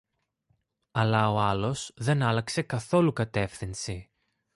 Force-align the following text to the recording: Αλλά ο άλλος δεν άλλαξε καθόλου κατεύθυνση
Αλλά 0.91 1.31
ο 1.31 1.39
άλλος 1.39 1.93
δεν 1.95 2.21
άλλαξε 2.21 2.61
καθόλου 2.61 3.13
κατεύθυνση 3.13 4.09